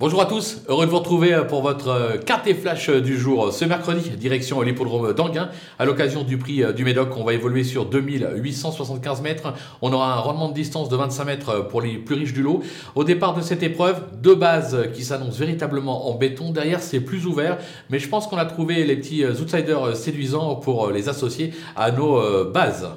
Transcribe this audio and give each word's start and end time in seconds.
Bonjour 0.00 0.22
à 0.22 0.24
tous, 0.24 0.62
heureux 0.66 0.86
de 0.86 0.90
vous 0.90 1.00
retrouver 1.00 1.42
pour 1.46 1.60
votre 1.60 2.20
carte 2.24 2.46
et 2.46 2.54
flash 2.54 2.88
du 2.88 3.18
jour 3.18 3.52
ce 3.52 3.66
mercredi, 3.66 4.08
direction 4.08 4.62
l'hippodrome 4.62 5.12
d'Anguin. 5.12 5.50
À 5.78 5.84
l'occasion 5.84 6.22
du 6.22 6.38
prix 6.38 6.64
du 6.74 6.86
Médoc, 6.86 7.14
on 7.18 7.22
va 7.22 7.34
évoluer 7.34 7.64
sur 7.64 7.84
2875 7.84 9.20
mètres. 9.20 9.52
On 9.82 9.92
aura 9.92 10.14
un 10.14 10.20
rendement 10.20 10.48
de 10.48 10.54
distance 10.54 10.88
de 10.88 10.96
25 10.96 11.24
mètres 11.26 11.68
pour 11.68 11.82
les 11.82 11.98
plus 11.98 12.14
riches 12.14 12.32
du 12.32 12.40
lot. 12.40 12.62
Au 12.94 13.04
départ 13.04 13.34
de 13.34 13.42
cette 13.42 13.62
épreuve, 13.62 14.00
deux 14.22 14.36
bases 14.36 14.88
qui 14.94 15.04
s'annoncent 15.04 15.38
véritablement 15.38 16.08
en 16.08 16.14
béton. 16.14 16.50
Derrière, 16.50 16.80
c'est 16.80 17.00
plus 17.00 17.26
ouvert, 17.26 17.58
mais 17.90 17.98
je 17.98 18.08
pense 18.08 18.26
qu'on 18.26 18.38
a 18.38 18.46
trouvé 18.46 18.84
les 18.84 18.96
petits 18.96 19.26
outsiders 19.26 19.94
séduisants 19.94 20.54
pour 20.54 20.88
les 20.88 21.10
associer 21.10 21.52
à 21.76 21.90
nos 21.90 22.46
bases. 22.46 22.88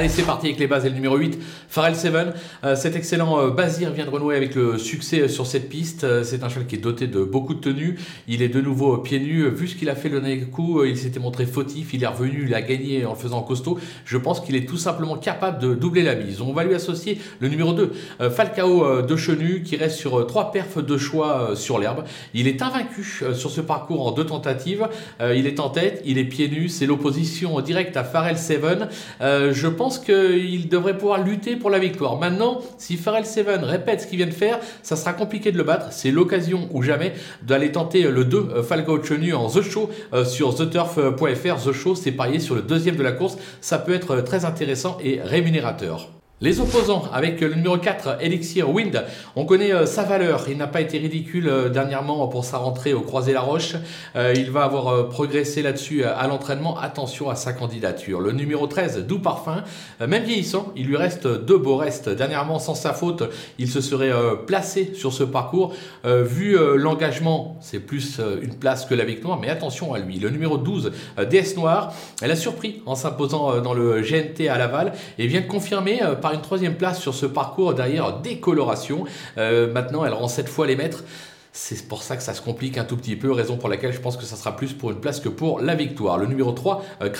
Allez, 0.00 0.08
c'est 0.08 0.22
parti 0.22 0.46
avec 0.46 0.58
les 0.58 0.66
bases 0.66 0.86
et 0.86 0.88
le 0.88 0.94
numéro 0.94 1.18
8, 1.18 1.38
Pharrell 1.68 1.94
Seven. 1.94 2.32
Euh, 2.64 2.74
cet 2.74 2.96
excellent 2.96 3.38
euh, 3.38 3.50
Bazir 3.50 3.92
vient 3.92 4.06
de 4.06 4.10
renouer 4.10 4.34
avec 4.34 4.54
le 4.54 4.78
succès 4.78 5.20
euh, 5.20 5.28
sur 5.28 5.46
cette 5.46 5.68
piste. 5.68 6.06
c'est 6.22 6.42
un 6.42 6.48
cheval 6.48 6.66
qui 6.66 6.76
est 6.76 6.78
doté 6.78 7.06
de 7.06 7.22
beaucoup 7.22 7.52
de 7.52 7.60
tenues. 7.60 7.98
Il 8.26 8.40
est 8.40 8.48
de 8.48 8.62
nouveau 8.62 8.96
pieds 8.96 9.20
nus. 9.20 9.50
Vu 9.50 9.68
ce 9.68 9.76
qu'il 9.76 9.90
a 9.90 9.94
fait 9.94 10.08
le 10.08 10.22
dernier 10.22 10.40
coup, 10.40 10.82
il 10.84 10.96
s'était 10.96 11.20
montré 11.20 11.44
fautif. 11.44 11.92
Il 11.92 12.02
est 12.02 12.06
revenu, 12.06 12.46
il 12.46 12.54
a 12.54 12.62
gagné 12.62 13.04
en 13.04 13.10
le 13.10 13.18
faisant 13.18 13.42
costaud. 13.42 13.78
Je 14.06 14.16
pense 14.16 14.40
qu'il 14.40 14.56
est 14.56 14.66
tout 14.66 14.78
simplement 14.78 15.18
capable 15.18 15.58
de 15.58 15.74
doubler 15.74 16.02
la 16.02 16.14
mise. 16.14 16.40
On 16.40 16.54
va 16.54 16.64
lui 16.64 16.74
associer 16.74 17.18
le 17.40 17.48
numéro 17.48 17.74
2, 17.74 17.92
Falcao 18.30 19.02
de 19.02 19.16
Chenu, 19.16 19.62
qui 19.62 19.76
reste 19.76 19.98
sur 19.98 20.26
trois 20.26 20.50
perfs 20.50 20.82
de 20.82 20.96
choix 20.96 21.50
sur 21.56 21.78
l'herbe. 21.78 22.04
Il 22.32 22.48
est 22.48 22.62
invaincu 22.62 23.04
sur 23.34 23.50
ce 23.50 23.60
parcours 23.60 24.06
en 24.06 24.12
deux 24.12 24.24
tentatives. 24.24 24.88
il 25.20 25.46
est 25.46 25.60
en 25.60 25.68
tête, 25.68 26.00
il 26.06 26.16
est 26.16 26.24
pieds 26.24 26.48
nus. 26.48 26.70
C'est 26.70 26.86
l'opposition 26.86 27.60
directe 27.60 27.98
à 27.98 28.04
Pharrell 28.04 28.38
Seven. 28.38 28.88
je 29.20 29.66
pense 29.66 29.89
qu'il 29.98 30.68
devrait 30.68 30.96
pouvoir 30.96 31.22
lutter 31.22 31.56
pour 31.56 31.70
la 31.70 31.78
victoire. 31.78 32.18
Maintenant, 32.18 32.60
si 32.78 32.96
Pharrell 32.96 33.26
Seven 33.26 33.64
répète 33.64 34.02
ce 34.02 34.06
qu'il 34.06 34.18
vient 34.18 34.26
de 34.26 34.32
faire, 34.32 34.58
ça 34.82 34.96
sera 34.96 35.12
compliqué 35.12 35.52
de 35.52 35.58
le 35.58 35.64
battre. 35.64 35.86
C'est 35.90 36.10
l'occasion 36.10 36.68
ou 36.72 36.82
jamais 36.82 37.14
d'aller 37.42 37.72
tenter 37.72 38.02
le 38.02 38.24
2 38.24 38.38
euh, 38.38 38.62
Falco 38.62 39.02
Chenu 39.02 39.34
en 39.34 39.48
The 39.48 39.62
Show 39.62 39.90
euh, 40.12 40.24
sur 40.24 40.54
theturf.fr. 40.54 41.62
The 41.62 41.72
Show, 41.72 41.94
c'est 41.94 42.12
parier 42.12 42.38
sur 42.38 42.54
le 42.54 42.62
deuxième 42.62 42.96
de 42.96 43.02
la 43.02 43.12
course. 43.12 43.36
Ça 43.60 43.78
peut 43.78 43.94
être 43.94 44.20
très 44.20 44.44
intéressant 44.44 44.98
et 45.02 45.20
rémunérateur. 45.22 46.19
Les 46.42 46.58
opposants 46.58 47.04
avec 47.12 47.38
le 47.42 47.52
numéro 47.52 47.76
4, 47.76 48.16
Elixir 48.22 48.70
Wind, 48.70 49.04
on 49.36 49.44
connaît 49.44 49.74
euh, 49.74 49.84
sa 49.84 50.04
valeur. 50.04 50.46
Il 50.48 50.56
n'a 50.56 50.68
pas 50.68 50.80
été 50.80 50.96
ridicule 50.96 51.46
euh, 51.46 51.68
dernièrement 51.68 52.26
pour 52.28 52.46
sa 52.46 52.56
rentrée 52.56 52.94
au 52.94 53.02
Croisé-la-Roche. 53.02 53.74
Euh, 54.16 54.32
il 54.34 54.50
va 54.50 54.64
avoir 54.64 55.10
progressé 55.10 55.60
là-dessus 55.60 56.02
à 56.02 56.26
l'entraînement. 56.28 56.78
Attention 56.78 57.28
à 57.28 57.34
sa 57.34 57.52
candidature. 57.52 58.20
Le 58.22 58.32
numéro 58.32 58.66
13, 58.66 59.04
Doux 59.06 59.18
Parfum, 59.18 59.64
même 60.00 60.22
vieillissant, 60.22 60.72
il 60.76 60.86
lui 60.86 60.96
reste 60.96 61.26
deux 61.26 61.58
beaux 61.58 61.76
restes. 61.76 62.08
Dernièrement, 62.08 62.58
sans 62.58 62.74
sa 62.74 62.94
faute, 62.94 63.22
il 63.58 63.68
se 63.68 63.82
serait 63.82 64.10
placé 64.46 64.92
sur 64.94 65.12
ce 65.12 65.24
parcours. 65.24 65.74
Vu 66.04 66.56
l'engagement, 66.76 67.58
c'est 67.60 67.80
plus 67.80 68.18
une 68.42 68.54
place 68.54 68.86
que 68.86 68.94
la 68.94 69.04
victoire, 69.04 69.38
mais 69.38 69.50
attention 69.50 69.92
à 69.92 69.98
lui. 69.98 70.18
Le 70.18 70.30
numéro 70.30 70.56
12, 70.56 70.92
DS 71.30 71.56
Noir, 71.56 71.92
elle 72.22 72.30
a 72.30 72.36
surpris 72.36 72.80
en 72.86 72.94
s'imposant 72.94 73.60
dans 73.60 73.74
le 73.74 74.00
GNT 74.00 74.48
à 74.48 74.56
Laval 74.56 74.92
et 75.18 75.26
vient 75.26 75.42
de 75.42 75.46
confirmer 75.46 76.00
par 76.22 76.29
une 76.32 76.42
troisième 76.42 76.76
place 76.76 77.00
sur 77.00 77.14
ce 77.14 77.26
parcours 77.26 77.74
derrière 77.74 78.20
décoloration. 78.20 79.04
Euh, 79.38 79.72
maintenant, 79.72 80.04
elle 80.04 80.12
rend 80.12 80.28
sept 80.28 80.48
fois 80.48 80.66
les 80.66 80.76
mètres. 80.76 81.04
C'est 81.52 81.88
pour 81.88 82.04
ça 82.04 82.16
que 82.16 82.22
ça 82.22 82.32
se 82.32 82.40
complique 82.40 82.78
un 82.78 82.84
tout 82.84 82.96
petit 82.96 83.16
peu, 83.16 83.32
raison 83.32 83.56
pour 83.56 83.68
laquelle 83.68 83.92
je 83.92 84.00
pense 84.00 84.16
que 84.16 84.24
ça 84.24 84.36
sera 84.36 84.54
plus 84.54 84.72
pour 84.72 84.92
une 84.92 85.00
place 85.00 85.18
que 85.18 85.28
pour 85.28 85.60
la 85.60 85.74
victoire. 85.74 86.16
Le 86.16 86.26
numéro 86.26 86.52
3, 86.52 86.84
euh, 87.02 87.10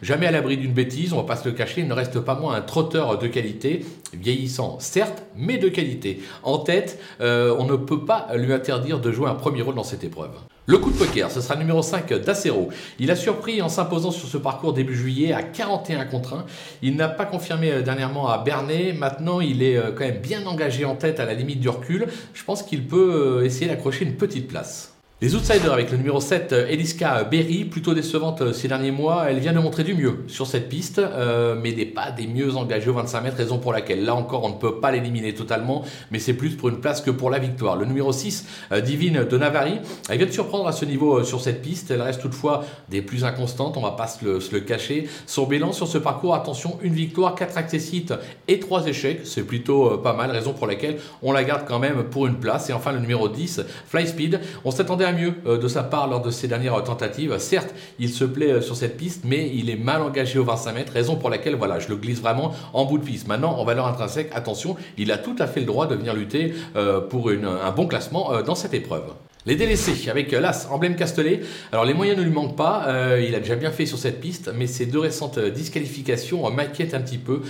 jamais 0.00 0.26
à 0.26 0.30
l'abri 0.30 0.56
d'une 0.56 0.72
bêtise, 0.72 1.12
on 1.12 1.16
va 1.16 1.24
pas 1.24 1.36
se 1.36 1.48
le 1.48 1.54
cacher, 1.54 1.80
il 1.80 1.88
ne 1.88 1.92
reste 1.92 2.20
pas 2.20 2.36
moins 2.36 2.54
un 2.54 2.60
trotteur 2.60 3.18
de 3.18 3.26
qualité, 3.26 3.84
vieillissant 4.14 4.78
certes, 4.78 5.24
mais 5.34 5.58
de 5.58 5.68
qualité. 5.68 6.22
En 6.44 6.58
tête, 6.58 7.00
euh, 7.20 7.56
on 7.58 7.64
ne 7.64 7.74
peut 7.74 8.04
pas 8.04 8.28
lui 8.36 8.52
interdire 8.52 9.00
de 9.00 9.10
jouer 9.10 9.28
un 9.28 9.34
premier 9.34 9.62
rôle 9.62 9.74
dans 9.74 9.82
cette 9.82 10.04
épreuve. 10.04 10.30
Le 10.70 10.76
coup 10.76 10.90
de 10.90 10.98
poker, 10.98 11.30
ce 11.30 11.40
sera 11.40 11.54
le 11.54 11.60
numéro 11.60 11.80
5 11.80 12.12
d'Acero. 12.12 12.68
Il 12.98 13.10
a 13.10 13.16
surpris 13.16 13.62
en 13.62 13.70
s'imposant 13.70 14.10
sur 14.10 14.28
ce 14.28 14.36
parcours 14.36 14.74
début 14.74 14.94
juillet 14.94 15.32
à 15.32 15.42
41 15.42 16.04
contre 16.04 16.34
1. 16.34 16.44
Il 16.82 16.96
n'a 16.96 17.08
pas 17.08 17.24
confirmé 17.24 17.72
euh, 17.72 17.80
dernièrement 17.80 18.28
à 18.28 18.36
Bernay. 18.36 18.92
Maintenant, 18.92 19.40
il 19.40 19.62
est 19.62 19.78
euh, 19.78 19.92
quand 19.92 20.04
même 20.04 20.18
bien 20.18 20.44
engagé 20.44 20.84
en 20.84 20.94
tête 20.94 21.20
à 21.20 21.24
la 21.24 21.32
limite 21.32 21.60
du 21.60 21.70
recul. 21.70 22.08
Je 22.34 22.44
pense 22.44 22.62
qu'il 22.62 22.86
peut 22.86 23.38
euh, 23.40 23.46
essayer 23.46 23.66
d'accrocher 23.66 24.04
une 24.04 24.16
petite 24.16 24.46
place. 24.46 24.97
Les 25.20 25.34
outsiders 25.34 25.72
avec 25.72 25.90
le 25.90 25.96
numéro 25.96 26.20
7, 26.20 26.52
euh, 26.52 26.68
Eliska 26.68 27.24
Berry, 27.24 27.64
plutôt 27.64 27.92
décevante 27.92 28.40
euh, 28.40 28.52
ces 28.52 28.68
derniers 28.68 28.92
mois, 28.92 29.24
elle 29.28 29.40
vient 29.40 29.52
de 29.52 29.58
montrer 29.58 29.82
du 29.82 29.92
mieux 29.92 30.22
sur 30.28 30.46
cette 30.46 30.68
piste, 30.68 31.00
euh, 31.00 31.56
mais 31.60 31.72
n'est 31.72 31.86
pas 31.86 32.12
des 32.12 32.28
mieux 32.28 32.54
engagés 32.54 32.88
au 32.88 32.92
25 32.92 33.22
mètres, 33.22 33.36
raison 33.36 33.58
pour 33.58 33.72
laquelle 33.72 34.04
là 34.04 34.14
encore 34.14 34.44
on 34.44 34.50
ne 34.50 34.54
peut 34.54 34.78
pas 34.78 34.92
l'éliminer 34.92 35.34
totalement, 35.34 35.82
mais 36.12 36.20
c'est 36.20 36.34
plus 36.34 36.50
pour 36.50 36.68
une 36.68 36.78
place 36.78 37.00
que 37.00 37.10
pour 37.10 37.30
la 37.30 37.40
victoire. 37.40 37.74
Le 37.74 37.84
numéro 37.84 38.12
6, 38.12 38.46
Divine 38.84 39.24
de 39.24 39.38
Navari, 39.38 39.80
elle 40.08 40.18
vient 40.18 40.26
de 40.28 40.30
surprendre 40.30 40.68
à 40.68 40.72
ce 40.72 40.84
niveau 40.84 41.24
sur 41.24 41.40
cette 41.40 41.62
piste, 41.62 41.90
elle 41.90 42.02
reste 42.02 42.20
toutefois 42.22 42.64
des 42.88 43.02
plus 43.02 43.24
inconstantes, 43.24 43.76
on 43.76 43.82
va 43.82 43.90
pas 43.90 44.06
se 44.06 44.24
le, 44.24 44.60
cacher. 44.60 45.08
Son 45.26 45.46
bilan 45.46 45.72
sur 45.72 45.88
ce 45.88 45.98
parcours, 45.98 46.36
attention, 46.36 46.78
une 46.80 46.94
victoire, 46.94 47.34
4 47.34 47.58
accessites 47.58 48.14
et 48.46 48.60
3 48.60 48.86
échecs, 48.86 49.22
c'est 49.24 49.42
plutôt 49.42 49.98
pas 49.98 50.12
mal, 50.12 50.30
raison 50.30 50.52
pour 50.52 50.68
laquelle 50.68 50.98
on 51.22 51.32
la 51.32 51.42
garde 51.42 51.62
quand 51.66 51.80
même 51.80 52.04
pour 52.04 52.28
une 52.28 52.36
place. 52.36 52.70
Et 52.70 52.72
enfin 52.72 52.92
le 52.92 53.00
numéro 53.00 53.28
10, 53.28 53.62
Fly 53.88 54.06
Speed, 54.06 54.40
on 54.64 54.70
s'attendait 54.70 55.07
mieux 55.12 55.34
euh, 55.46 55.58
de 55.58 55.68
sa 55.68 55.82
part 55.82 56.08
lors 56.08 56.22
de 56.22 56.30
ses 56.30 56.48
dernières 56.48 56.82
tentatives. 56.84 57.36
Certes, 57.38 57.74
il 57.98 58.10
se 58.10 58.24
plaît 58.24 58.52
euh, 58.52 58.60
sur 58.60 58.76
cette 58.76 58.96
piste, 58.96 59.24
mais 59.24 59.50
il 59.54 59.70
est 59.70 59.76
mal 59.76 60.02
engagé 60.02 60.38
au 60.38 60.44
25 60.44 60.74
mètres, 60.74 60.92
raison 60.92 61.16
pour 61.16 61.30
laquelle 61.30 61.54
voilà, 61.54 61.78
je 61.78 61.88
le 61.88 61.96
glisse 61.96 62.20
vraiment 62.20 62.54
en 62.72 62.84
bout 62.84 62.98
de 62.98 63.04
piste. 63.04 63.26
Maintenant, 63.26 63.56
en 63.58 63.64
valeur 63.64 63.86
intrinsèque, 63.86 64.30
attention, 64.32 64.76
il 64.96 65.12
a 65.12 65.18
tout 65.18 65.36
à 65.38 65.46
fait 65.46 65.60
le 65.60 65.66
droit 65.66 65.86
de 65.86 65.94
venir 65.94 66.14
lutter 66.14 66.54
euh, 66.76 67.00
pour 67.00 67.30
un 67.30 67.70
bon 67.72 67.86
classement 67.86 68.42
dans 68.42 68.54
cette 68.54 68.74
épreuve. 68.74 69.04
Les 69.46 69.56
délaissés 69.56 70.10
avec 70.10 70.32
l'As 70.32 70.68
Emblème 70.70 70.96
Castellet. 70.96 71.40
Alors 71.72 71.84
les 71.84 71.94
moyens 71.94 72.18
ne 72.18 72.24
lui 72.24 72.30
manquent 72.30 72.56
pas, 72.56 72.86
il 73.20 73.34
a 73.34 73.40
déjà 73.40 73.54
bien 73.54 73.70
fait 73.70 73.86
sur 73.86 73.98
cette 73.98 74.20
piste, 74.20 74.50
mais 74.54 74.66
ces 74.66 74.86
deux 74.86 74.98
récentes 74.98 75.38
disqualifications 75.38 76.50
m'inquiètent 76.50 76.94
un 76.94 77.00
petit 77.00 77.18
peu. 77.18 77.42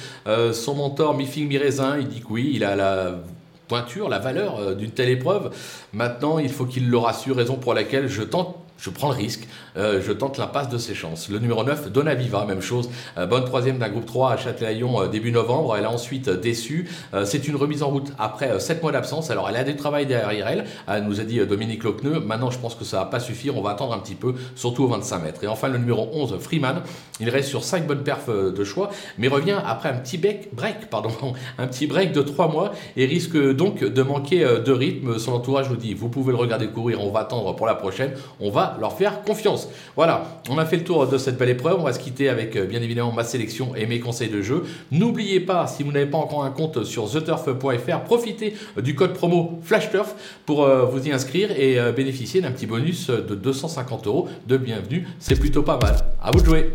son 0.53 0.75
mentor 0.75 1.17
Mifing 1.17 1.49
Mirezin, 1.49 1.99
il 1.99 2.09
dit 2.09 2.21
que 2.21 2.27
oui, 2.31 2.53
il 2.55 2.65
a 2.65 2.77
la 2.77 3.19
pointure, 3.69 4.09
la 4.09 4.19
valeur 4.19 4.59
euh, 4.59 4.75
d'une 4.75 4.91
telle 4.91 5.11
épreuve. 5.11 5.55
Maintenant, 5.93 6.39
il 6.39 6.51
faut 6.51 6.65
qu'il 6.65 6.91
le 6.91 6.99
rassure, 6.99 7.37
raison 7.37 7.57
pour 7.57 7.75
laquelle 7.75 8.09
je 8.09 8.23
tente 8.23 8.57
je 8.79 8.91
prends 8.91 9.11
le 9.11 9.17
risque, 9.17 9.47
euh, 9.77 10.01
je 10.05 10.13
tente 10.13 10.39
l'impasse 10.39 10.69
de 10.69 10.79
ses 10.79 10.95
chances. 10.95 11.29
Le 11.29 11.39
numéro 11.41 11.65
9, 11.65 11.91
Donaviva, 11.91 12.45
même 12.45 12.63
chose, 12.63 12.89
euh, 13.17 13.27
bonne 13.27 13.45
troisième 13.45 13.79
d'un 13.79 13.89
groupe 13.89 14.07
3 14.07 14.33
à 14.33 14.37
Châtelaillon 14.37 15.03
euh, 15.03 15.09
début 15.09 15.33
novembre, 15.33 15.77
elle 15.77 15.85
a 15.85 15.91
ensuite 15.91 16.31
déçu. 16.31 16.89
c'est 17.25 17.49
une 17.49 17.57
remise 17.57 17.83
en 17.83 17.89
route 17.89 18.13
après 18.19 18.61
7 18.61 18.83
mois 18.83 18.93
d'absence, 18.93 19.31
alors 19.31 19.49
elle 19.49 19.57
a 19.57 19.65
du 19.65 19.75
travail 19.75 20.07
derrière 20.07 20.47
elle, 20.47 20.65
elle 20.87 21.05
nous 21.05 21.21
a 21.21 21.25
dit 21.25 21.45
Dominique 21.45 21.83
Locneux, 21.83 22.21
maintenant 22.21 22.51
je 22.51 22.59
pense 22.59 22.75
que 22.75 22.85
ça 22.85 22.99
va 22.99 23.05
pas 23.07 23.21
suffire, 23.21 23.57
on 23.57 23.63
va 23.63 23.71
attendre 23.71 23.93
un 23.93 23.99
petit 23.99 24.15
peu, 24.15 24.35
surtout 24.55 24.85
au 24.85 24.89
25 24.89 25.19
mètres. 25.23 25.45
Et 25.45 25.49
enfin 25.49 25.69
le 25.69 25.79
numéro 25.79 26.09
11, 26.13 26.39
Freeman, 26.39 26.83
il 27.21 27.29
reste 27.31 27.49
sur 27.49 27.65
5 27.65 27.87
bonnes 27.87 28.05
perfs 28.05 28.31
de 28.31 28.65
choix, 28.65 28.91
mais 29.19 29.29
revient 29.29 29.59
après 29.67 29.89
un 29.89 29.95
petit 29.95 30.19
break, 30.19 30.89
pardon, 30.91 31.11
un 31.59 31.67
petit 31.67 31.87
break 31.87 32.13
de 32.13 32.23
3 32.23 32.49
mois 32.49 32.73
et 32.97 33.07
risque 33.07 33.37
donc 33.55 33.83
de 33.83 34.03
manquer 34.03 34.41
de 34.41 34.73
rythme. 34.73 35.19
Son 35.19 35.33
entourage 35.33 35.69
nous 35.69 35.77
dit, 35.77 35.95
vous 35.95 36.09
pouvez 36.09 36.33
le 36.33 36.39
regarder 36.39 36.69
courir, 36.69 37.03
on 37.03 37.11
va 37.11 37.21
attendre 37.21 37.55
pour 37.57 37.67
la 37.67 37.75
prochaine, 37.75 38.13
on 38.41 38.51
va 38.51 38.68
leur 38.81 38.97
faire 38.97 39.23
confiance. 39.23 39.69
Voilà, 39.97 40.41
on 40.49 40.59
a 40.59 40.65
fait 40.65 40.77
le 40.77 40.85
tour 40.85 41.07
de 41.07 41.19
cette 41.19 41.39
belle 41.39 41.51
épreuve. 41.51 41.77
On 41.79 41.85
va 41.85 41.93
se 41.93 41.99
quitter 41.99 42.29
avec 42.29 42.57
euh, 42.57 42.67
bien 42.67 42.83
évidemment 42.83 43.13
ma 43.13 43.25
sélection 43.25 43.75
et 43.75 43.87
mes 43.87 44.01
conseils 44.01 44.29
de 44.29 44.43
jeu. 44.43 44.65
N'oubliez 44.91 45.41
pas, 45.41 45.67
si 45.67 45.83
vous 45.83 45.93
n'avez 45.93 46.07
pas 46.07 46.19
encore 46.19 46.45
un 46.45 46.51
compte 46.51 46.85
sur 46.85 47.11
theturf.fr, 47.11 48.01
profitez 48.05 48.55
du 48.77 48.95
code 48.95 49.15
promo 49.15 49.59
FlashTurf 49.63 50.15
pour 50.47 50.65
euh, 50.65 50.85
vous 50.85 51.07
y 51.07 51.13
inscrire 51.13 51.51
et 51.53 51.79
euh, 51.79 51.93
bénéficier 51.93 52.41
d'un 52.41 52.51
petit 52.51 52.67
bonus 52.67 53.09
de 53.09 53.35
250 53.35 54.07
euros 54.07 54.29
de 54.47 54.57
bienvenue. 54.57 55.07
C'est 55.19 55.39
plutôt 55.39 55.63
pas 55.63 55.79
mal. 55.81 55.97
À 56.23 56.31
vous 56.31 56.41
de 56.41 56.47
jouer. 56.47 56.73